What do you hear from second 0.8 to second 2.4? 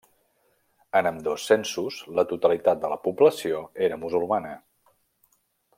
En ambdós censos, la